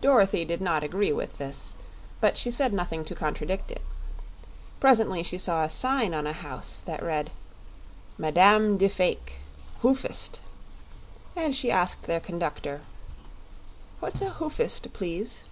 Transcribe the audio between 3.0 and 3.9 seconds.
to contradict it.